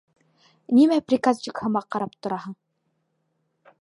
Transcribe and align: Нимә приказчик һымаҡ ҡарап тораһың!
Нимә 0.77 0.97
приказчик 1.11 1.61
һымаҡ 1.65 1.85
ҡарап 1.97 2.17
тораһың! 2.25 2.57